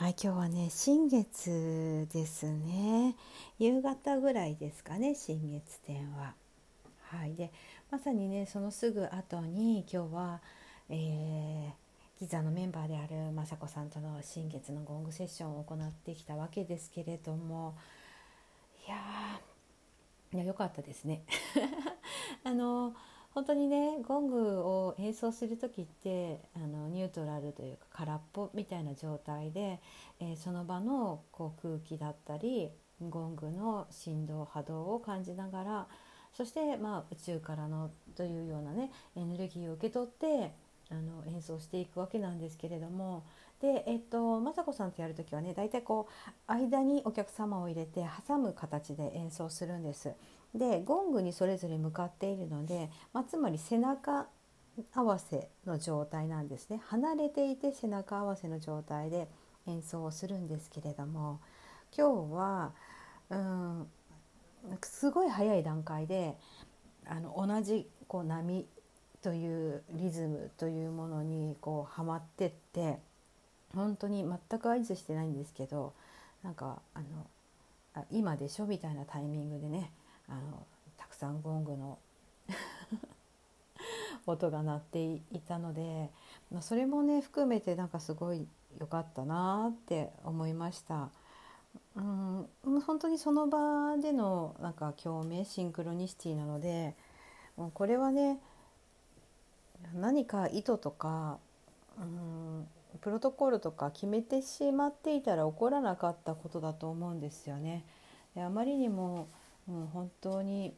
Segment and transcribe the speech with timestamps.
[0.00, 3.14] はい、今日はね新月ですね
[3.58, 6.32] 夕方ぐらいですかね新月展は。
[7.10, 7.52] はい、で
[7.90, 10.40] まさにねそのすぐ後に今日は、
[10.88, 17.76] えー、ギザのメンバーである雅子さんとの新月のゴングセッションを行ってきたわけですけれども
[18.86, 21.24] いやーいや良かったですね。
[22.42, 22.94] あの
[23.34, 29.80] 本当にねゴングを演奏する時ってあのニュートラルというか空っぽみたいな状態で、
[30.20, 35.86] えー、その場のこう空気だったりゴングの振動波動を感じながら
[36.36, 40.52] そして、まあ、宇宙からのというようなねエネルギーを受け取って
[40.90, 43.22] あの演奏していくわけなんですけれども
[43.60, 46.08] で、えっと、雅子さんとやる時はね大体こ
[46.48, 50.12] う間にお客様を入れて挟む形で演奏するんです。
[50.54, 54.26] でゴングにそれぞれ向かっているので、まあ、つまり背中
[54.94, 56.80] 合わせの状態なんですね。
[56.86, 59.28] 離れていて背中合わせの状態で
[59.66, 61.38] 演奏をするんですけれども
[61.96, 62.72] 今日は
[63.30, 63.86] うん
[64.82, 66.36] すごい早い段階で
[67.06, 68.66] あの同じこう波
[69.22, 72.98] というリズムというものにこうはまってって
[73.74, 75.92] 本当に全く合図してないんですけど
[76.42, 77.06] なんかあの
[77.94, 78.66] あ今でしょ？
[78.66, 79.90] みたいなタイミングでね
[80.30, 81.98] あのたくさんゴングの
[84.26, 86.10] 音が鳴っていたので、
[86.50, 88.46] まあ、それもね含めてなんかすごい
[88.78, 91.10] 良かったなって思いました。
[91.96, 92.48] うん、
[92.86, 96.94] 本当にその場でのなんか共鳴シンクロニシティなので
[97.56, 98.40] もうこれはね
[99.94, 101.38] 何か意図とか、
[101.98, 102.66] うん、
[103.00, 107.84] プロトコルとか決めてしまっていたら起こらなかったことだと思うんですよね。
[108.34, 109.28] であまりにも
[109.70, 110.74] うん、本当に、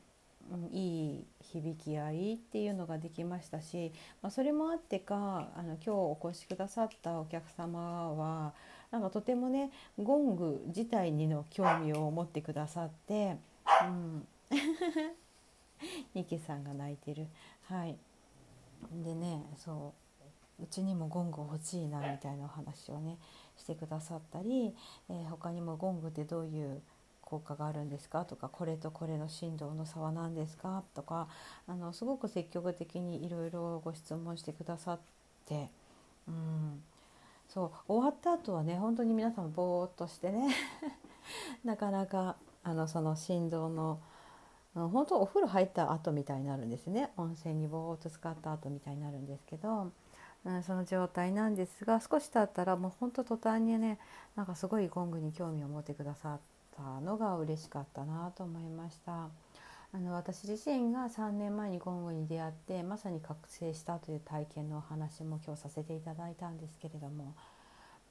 [0.53, 8.53] うん、いい響き合いっていうのができましたし、まあ、それもあってかあの今日お越しくださったお客様は
[8.91, 13.39] なんかとてもねゴング自体にの興味を持ってくださって、
[13.83, 14.27] うん、
[16.15, 17.27] ニケさんが泣いてる。
[17.65, 17.97] はい
[19.05, 19.95] でねそ
[20.61, 23.17] ううちにもゴング欲しいなみたいなお話をね
[23.57, 24.75] してくださったり、
[25.09, 26.83] えー、他にもゴングってどういう
[27.33, 28.27] 効果があるんですか？
[28.27, 30.83] とかこれとこれの振動の差は何ですか？
[30.95, 31.29] とか
[31.67, 34.99] あのすごく積極的にいろいろご質問してくださっ
[35.49, 35.71] て、
[36.29, 36.83] うん、
[37.49, 40.55] そう終わった後はね本当に皆さんぼーっとしてね
[41.65, 43.99] なかなかあのその振動の
[44.75, 47.13] 本当お風呂入った後みたいになるんですね。
[47.17, 49.91] 温泉にぼーっと使った後みたいになるんですけど、
[50.45, 53.99] うん、その状態なんですが少し経ったらもうほんと途端にね
[54.37, 56.41] なんかすごいゴングに興味を持ってくださっ。
[56.77, 59.29] たのが嬉しかったなと思いました。
[59.95, 67.35] あの私自身が3年前にゴングに出会ってまさに覚醒したという体験のお話も今日させていただいたんですけれども、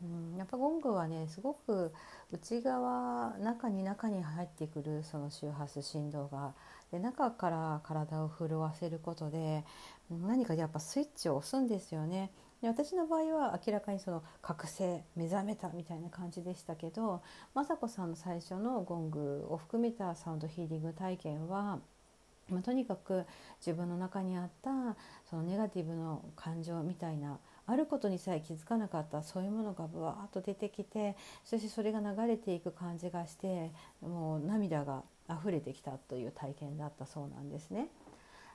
[0.03, 1.91] うん、やっぱゴングはねすごく
[2.31, 6.53] 内側中に中に入ってくるその周波数振動が
[6.91, 9.63] で中から体を震わせることで
[10.11, 12.31] 何かやっぱスイッチを押すんですよね。
[12.61, 17.21] で私の場合は明らかにその覚醒目覚めたみたいな感じでしたけど
[17.55, 21.79] 雅子さんの最初のゴングを含めたサウンドヒーリング体験は
[22.49, 23.25] まあ、とにかく
[23.65, 24.97] 自分の中にあった
[25.29, 33.71] そのネガティブの感情みたいなあることにさえ気づかなかったそういうものがぶわーっと出てきてそしてそれが流れていく感じがして
[34.01, 37.87] もう涙が溢れてきたという体験だったそうなんですね。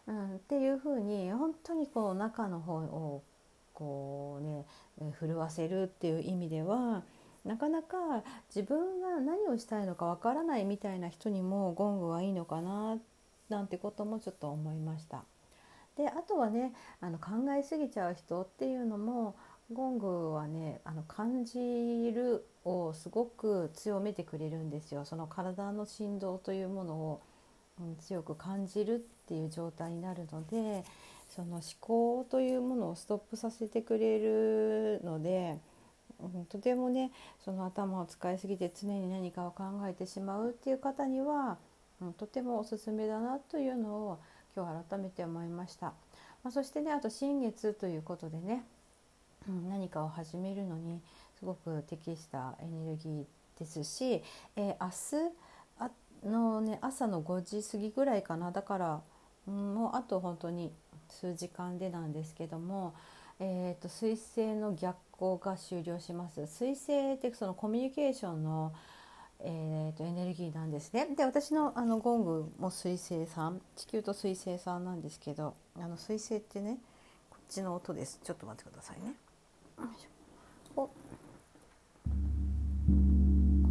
[0.07, 3.23] うん、っていうふうに本当にこう中の方を
[3.77, 4.65] こうね
[5.21, 7.03] 震わせるっていう意味では
[7.45, 12.99] なかなか自分が何をしたいのかわからないみたいな人にもゴングはいいのかな
[13.51, 15.25] なんてこともちょっと思いました。
[15.97, 19.37] であとはねあの考えすぎちゃう人っていうのも
[19.73, 25.05] ゴングはねあの感じるをすごく強めてくれるんですよ。
[25.05, 27.23] その体の振動というものを、
[27.81, 28.99] うん、強く感じるっ
[29.29, 30.85] ていう状態になるので
[31.29, 35.59] その思考というものをストップさせてくれるので、
[36.21, 37.11] うん、とてもね
[37.45, 41.59] その頭を使いすぎて常に何かを考えてしまうっていう方には、
[42.01, 44.19] うん、とてもおすすめだなというのを
[44.57, 45.93] 今日改めて思いました。
[46.43, 48.65] まあ、そしてねあと新月ということでね、
[49.49, 51.01] うん、何かを始めるのに
[51.39, 53.25] すごく適したエネルギー
[53.59, 54.23] ですし、
[54.57, 55.31] えー、明
[56.23, 59.01] 日の、ね、朝の5時過ぎぐらいかなだから、
[59.49, 60.73] うん、もうあと本当に
[61.15, 62.95] 数時間でなんですけども、
[63.39, 66.43] えーと、彗星の逆行が終了します。
[66.43, 68.73] 彗星ってそのコミュニケーションの
[69.41, 71.09] えーと、エネルギーなんですね。
[71.15, 76.79] で私のあのゴングも水星さん地球と水星さんなんですけどあの水星ってね
[77.29, 79.15] こっちの音ですちょっと待ってくださいね。
[80.77, 80.89] こ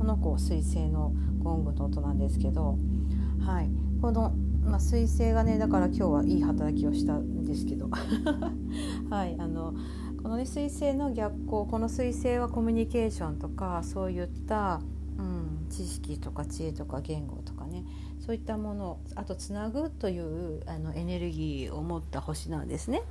[0.03, 1.11] の子水星の
[1.41, 2.77] ゴングの音なんですけど、
[3.43, 4.33] はい、この、
[4.65, 7.89] まあ、水星がねだから今日はいい働きをしたんですけど、
[9.09, 9.73] はい、あの
[10.21, 14.81] このね水星の逆行この水星はコミュニケーションとかそういった
[15.17, 17.85] うん、知識とか知恵とか言語とかね
[18.19, 23.01] そういったものあとつなぐというあのエネルギーを持った星なんですね。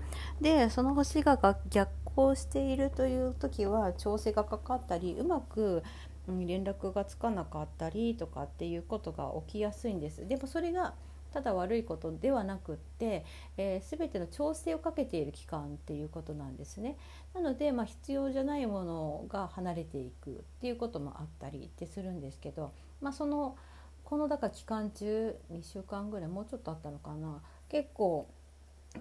[0.41, 1.39] でその星が
[1.71, 5.83] 逆行しているという時は調整がかかったりうまく
[6.29, 10.27] 連絡がつかなかったりとかっていうことが起きやすいんです。
[10.27, 10.95] でもそれが
[11.35, 13.25] ただ悪いことではなくって、
[13.57, 16.97] えー、全ての調整をかけている期間っていうことなんですね。
[17.35, 22.71] なので、まあ、必要じゃないものが離れていくっていうこともあったりってするんですけど、
[23.01, 23.57] まあ、その
[24.05, 28.29] このだから期間中2週間ぐらいもうちょっとあったのかな結構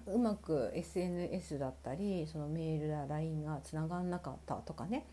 [0.07, 5.05] うまく SNS だったりそのメールや LINE がつながんなかったとかね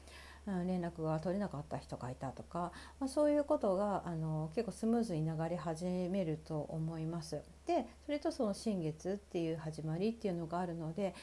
[0.47, 7.43] 連絡が取れなかった人がいたとか、まあ、そういうことがあの結構スムーズに流れ始めると思います。
[7.67, 11.15] でそれとその新月っていう始まりっていうのがあるので、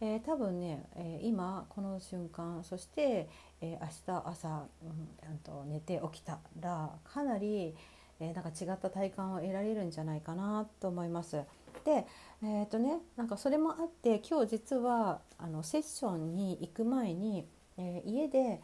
[0.00, 3.28] えー、多分ね、えー、今この瞬間そして、
[3.60, 7.74] えー、明日朝、うん、と寝て起きたらかなり、
[8.20, 11.42] えー、なんか違った体感を得られるんじゃないかなと思います。
[11.84, 12.06] で、
[12.42, 17.46] えーとね、なんかそれもあって今日実はあのセッションに行く前に
[17.78, 18.60] えー、家で、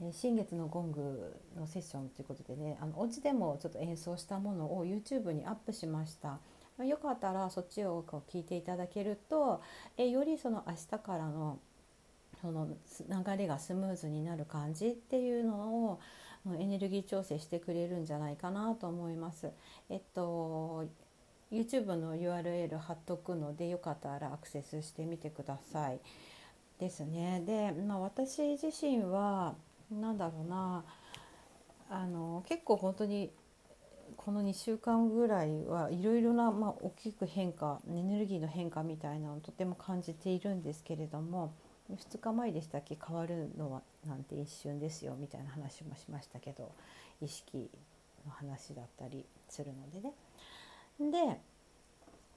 [0.00, 6.38] えー、新月のゴングのセッションということでねあのお家でもちょっと演奏したものを YouTube にアップしました。
[6.82, 9.62] よかったらそっちを聞いていただけると、
[9.96, 11.60] え、よりその明日からの
[12.40, 15.54] その流れがスムーズになる感じっていうの
[15.86, 16.00] を
[16.58, 19.50] エネルギー調整してくれるんじゃないかなと思います。
[19.88, 20.84] えっと
[21.52, 26.00] YouTube の URL 貼っとくのでよかったらアクセスしてみてください。
[26.84, 29.54] ですねで、まあ、私自身は
[29.90, 30.84] 何だろうな
[31.88, 33.30] あの結構本当に
[34.16, 41.54] この2週間ぐらいはいろいろな、まあ、大きく変化エネルギーの変化みたいなのをとても感じているんですけれども
[41.90, 46.70] 2日前でしたっけ変わるのはなんて一瞬ですよみたいな話もしましたけど
[47.22, 47.70] 意識
[48.26, 50.14] の話だったりするのでね。
[51.10, 51.40] で、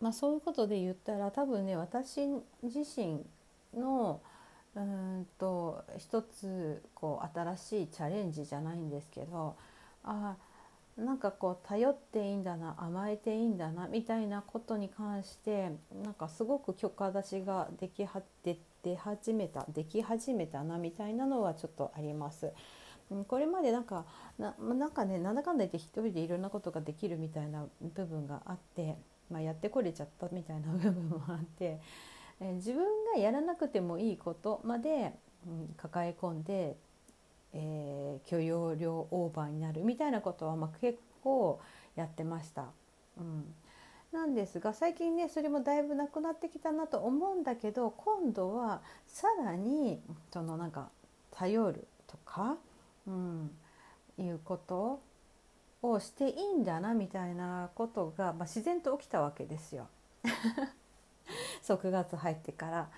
[0.02, 2.28] まあ、そういうことで言ったら多分ね私
[2.64, 3.26] 自身
[3.74, 4.22] の
[4.78, 9.56] うんと一つこう新しいチャレンジじゃないんですけど
[10.04, 10.36] あ
[10.96, 15.72] なんかこう頼っていいんだな甘えていいんだなみたいなことに関して
[16.04, 22.52] なんかすごく許可出しができは出出始めたでき始めたなみたいなのはちょっとあります。
[23.28, 24.06] これまでなんか
[24.38, 28.98] ななんかねなんだかんだ言って一人でいろんなことができるみたいな部分があって、
[29.32, 31.80] まあ、やってこれちゃったみたいな部分もあって
[32.40, 35.14] え自分がやらなくてもいいことまで、
[35.48, 36.78] うん、抱え込んで、
[37.54, 41.60] えー、許容量オーバーになるみたいなことは、まあ、結構
[41.96, 42.66] やってました。
[43.18, 43.54] うん
[44.12, 50.90] なんですが最近ねそれもだいぶなくなってきたなと思うんだけど今度はさらにそのなんか
[51.32, 52.56] 頼るとか、
[53.06, 53.52] うん、
[54.18, 55.02] いうこと
[55.82, 59.88] をしていいんだなみたいなことが、まあ、自然と起きたわけですよ。
[61.62, 62.90] そう9月入ってから。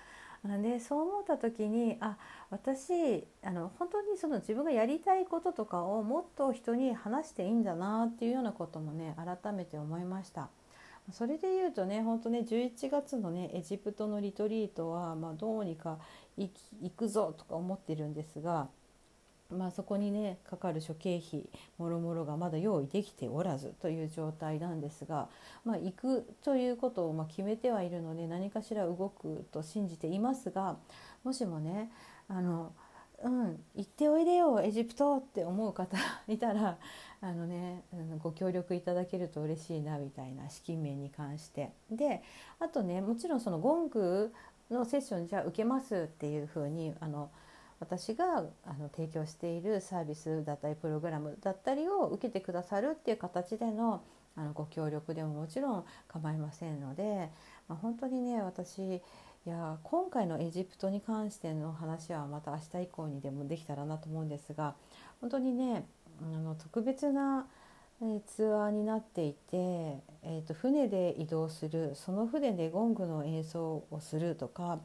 [0.62, 2.16] でそう思った時にあ
[2.48, 10.48] 私あの本当にその自分がやりたいこととかをもっと人に話していいんだなっていうようなこともね改めて思いました。
[11.12, 15.98] それで言うとね本当ね11月のねエジプトのリトリートは、まあ、どうにか
[16.36, 16.50] 行
[16.96, 18.68] くぞとか思ってるんですが
[19.50, 25.28] まあ、そこにねかかる諸経費もろもろがまだ用意できておらずという状態なんですが、
[25.64, 30.76] まあ、行くということをま決めてはいるので何かしら動くと信じていますが
[31.24, 31.90] もしもね
[32.28, 32.72] あの
[33.22, 36.78] うん行っておいでよエジプトって思う方いたら
[37.20, 37.82] あのね
[38.22, 41.72] ご協力いただけると嬉しいなみたいな資金面に関して。
[41.90, 42.22] で
[42.58, 44.32] あとねもちろんそのゴング
[44.70, 47.30] のセッションじゃあ受けますっていうふうにあの
[47.80, 54.02] 私があの提供しているサービスだったりプログラムだったりを受けてくださるっていう形での
[54.36, 57.30] あのご協力でももちろん構いませんので、
[57.68, 59.00] まあ、本当にね私い
[59.44, 64.76] や今回のエジプトに関しての話はまた明日以降にでもできたらなと思うんですが
[65.20, 65.84] 本当にね
[66.22, 67.46] あの特別な
[68.26, 74.78] ツアーになっていて、えー、と船で移動するその船でゴングの演奏をするとか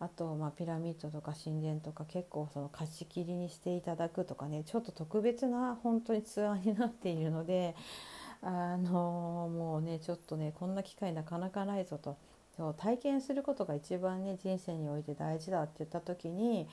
[0.00, 7.76] あとまあピラミッドとか神殿とか結構その貸し切りにしていただくとかねちょっと特別な本当にツアーになっているので
[8.42, 12.16] あのもうねちょっとねこんな機会なかなかないぞと。
[12.56, 16.68] そう体験することが一番ね人生において大事だって言った時に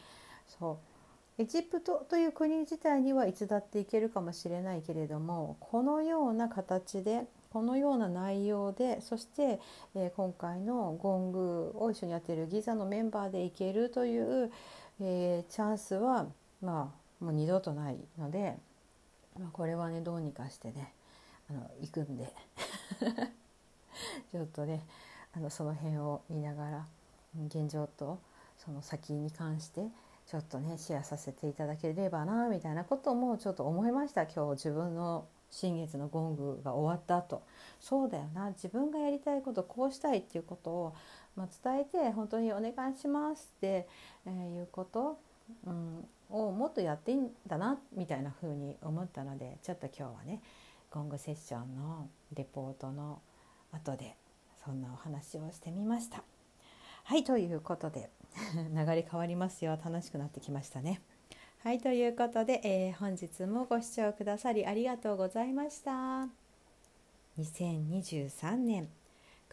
[0.48, 0.80] そ
[1.38, 9.60] うエジプトという国自体にはいつだって行けるかもしれないけれどもこのような形でこのような内容でそして、
[9.96, 14.52] えー、今回のゴングを一緒にやってるギザのメンバーで行けるという、
[15.02, 16.28] えー、チャンスは
[16.62, 18.56] まあもう二度とないので、
[19.40, 20.94] まあ、これはねどうにかしてね
[21.50, 22.32] あの行くんで
[24.32, 24.86] ちょっとね
[25.36, 26.86] あのその辺を見ながら
[27.48, 28.20] 現状と
[28.64, 29.88] その先に関して
[30.28, 34.28] ちょっとねシェアさせていただければなみたいなこともちょっと思いました。
[34.28, 37.44] 今日自分の新月のゴングが終わった後
[37.80, 40.96] そうだよな自分がやりたいことこうしたいっていうことを、
[41.36, 43.88] まあ、伝えて本当にお願いしますって、
[44.28, 44.30] い
[44.62, 45.20] うこと、
[45.66, 50.42] うん、をもっとやっていいんだなみたいな風に思ったのでちょっと今日はね
[50.92, 53.22] ゴングセッションのレポートの
[53.72, 54.16] 後で
[54.66, 56.24] そんなお話をしてみました。
[57.04, 58.10] はいということで
[58.56, 61.00] 流れ変わりますよ楽しくなってきましたね。
[61.68, 65.92] はいということで、えー、本日もご視聴くださりありがとうございました。
[67.38, 68.88] 2023年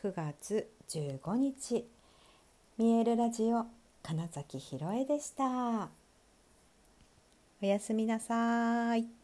[0.01, 1.85] 9月15日
[2.79, 3.67] 見えるラジオ
[4.05, 5.89] 金崎ひろえでした。
[7.61, 9.24] おやすみなさい。